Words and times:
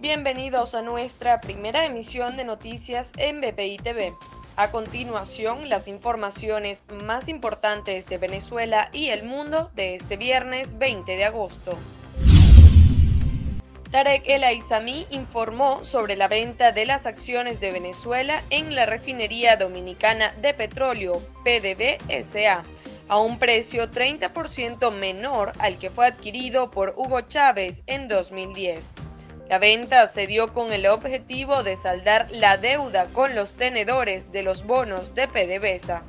Bienvenidos 0.00 0.74
a 0.74 0.80
nuestra 0.80 1.42
primera 1.42 1.84
emisión 1.84 2.34
de 2.38 2.44
noticias 2.44 3.12
en 3.18 3.42
BPI 3.42 3.76
TV. 3.76 4.14
A 4.56 4.70
continuación, 4.70 5.68
las 5.68 5.88
informaciones 5.88 6.86
más 7.04 7.28
importantes 7.28 8.06
de 8.06 8.16
Venezuela 8.16 8.88
y 8.94 9.08
el 9.08 9.24
mundo 9.24 9.70
de 9.74 9.96
este 9.96 10.16
viernes 10.16 10.78
20 10.78 11.16
de 11.16 11.24
agosto. 11.26 11.76
Tarek 13.90 14.22
El 14.26 14.44
Aizami 14.44 15.06
informó 15.10 15.84
sobre 15.84 16.16
la 16.16 16.28
venta 16.28 16.72
de 16.72 16.86
las 16.86 17.04
acciones 17.04 17.60
de 17.60 17.70
Venezuela 17.70 18.42
en 18.48 18.74
la 18.74 18.86
refinería 18.86 19.58
dominicana 19.58 20.32
de 20.40 20.54
petróleo 20.54 21.20
PDVSA 21.44 22.62
a 23.08 23.18
un 23.18 23.38
precio 23.38 23.90
30% 23.90 24.92
menor 24.92 25.52
al 25.58 25.78
que 25.78 25.90
fue 25.90 26.06
adquirido 26.06 26.70
por 26.70 26.94
Hugo 26.96 27.20
Chávez 27.20 27.82
en 27.86 28.08
2010. 28.08 28.94
La 29.50 29.58
venta 29.58 30.06
se 30.06 30.28
dio 30.28 30.54
con 30.54 30.72
el 30.72 30.86
objetivo 30.86 31.64
de 31.64 31.74
saldar 31.74 32.28
la 32.30 32.56
deuda 32.56 33.06
con 33.06 33.34
los 33.34 33.54
tenedores 33.54 34.30
de 34.30 34.44
los 34.44 34.64
bonos 34.64 35.12
de 35.16 35.26
PDVSA. 35.26 36.04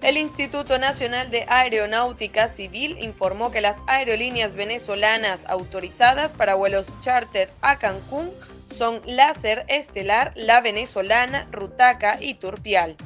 El 0.00 0.16
Instituto 0.16 0.78
Nacional 0.78 1.30
de 1.30 1.44
Aeronáutica 1.48 2.48
Civil 2.48 2.96
informó 2.98 3.50
que 3.50 3.60
las 3.60 3.82
aerolíneas 3.88 4.54
venezolanas 4.54 5.44
autorizadas 5.48 6.32
para 6.32 6.54
vuelos 6.54 6.98
charter 7.02 7.50
a 7.60 7.78
Cancún 7.78 8.30
son 8.64 9.02
Láser 9.04 9.66
Estelar, 9.68 10.32
La 10.34 10.62
Venezolana, 10.62 11.46
Rutaca 11.50 12.16
y 12.22 12.36
Turpial. 12.36 12.96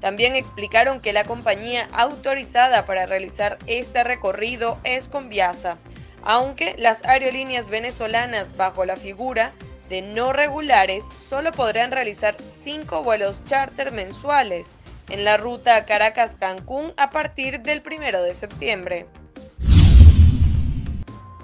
También 0.00 0.36
explicaron 0.36 1.00
que 1.00 1.12
la 1.12 1.24
compañía 1.24 1.88
autorizada 1.90 2.86
para 2.86 3.06
realizar 3.06 3.58
este 3.66 4.04
recorrido 4.04 4.78
es 4.84 5.08
Conviasa 5.08 5.78
aunque 6.26 6.74
las 6.76 7.02
aerolíneas 7.04 7.68
venezolanas 7.68 8.56
bajo 8.56 8.84
la 8.84 8.96
figura 8.96 9.52
de 9.88 10.02
no 10.02 10.32
regulares 10.32 11.04
solo 11.14 11.52
podrán 11.52 11.92
realizar 11.92 12.36
cinco 12.64 13.04
vuelos 13.04 13.44
charter 13.44 13.92
mensuales 13.92 14.74
en 15.08 15.24
la 15.24 15.36
ruta 15.36 15.86
Caracas-Cancún 15.86 16.94
a 16.96 17.10
partir 17.10 17.60
del 17.60 17.80
1 17.86 18.22
de 18.22 18.34
septiembre. 18.34 19.06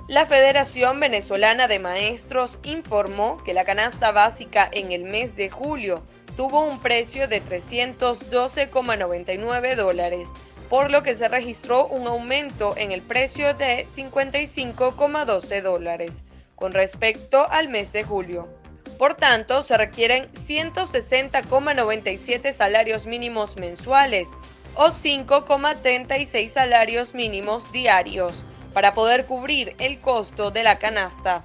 La 0.09 0.27
Federación 0.27 0.99
Venezolana 0.99 1.69
de 1.69 1.79
Maestros 1.79 2.59
informó 2.65 3.41
que 3.45 3.55
la 3.55 3.65
canasta 3.65 4.11
básica 4.11 4.69
en 4.73 4.91
el 4.91 5.05
mes 5.05 5.37
de 5.37 5.49
julio 5.49 6.03
tuvo 6.37 6.65
un 6.65 6.81
precio 6.81 7.29
de 7.29 7.41
312,99 7.41 9.77
dólares, 9.77 10.29
por 10.73 10.91
lo 10.91 11.03
que 11.03 11.15
se 11.15 11.29
registró 11.29 11.87
un 11.89 12.09
aumento 12.09 12.75
en 12.79 12.93
el 12.93 13.03
precio 13.03 13.53
de 13.53 13.87
55,12 13.95 15.61
dólares 15.61 16.23
con 16.57 16.73
respecto 16.73 17.47
al 17.51 17.69
mes 17.69 17.93
de 17.93 18.05
julio. 18.05 18.49
Por 18.97 19.13
tanto, 19.13 19.63
se 19.63 19.77
requieren 19.77 20.33
160,97 20.33 22.53
salarios 22.53 23.07
mínimos 23.07 23.59
mensuales 23.59 24.31
o 24.75 24.87
5,36 24.87 26.49
salarios 26.49 27.13
mínimos 27.13 27.71
diarios 27.71 28.43
para 28.73 28.95
poder 28.95 29.27
cubrir 29.27 29.77
el 29.79 30.01
costo 30.01 30.51
de 30.51 30.63
la 30.63 30.79
canasta. 30.79 31.45